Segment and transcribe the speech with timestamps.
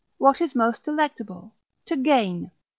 [0.17, 1.53] What is most delectable?
[1.85, 2.49] to gain.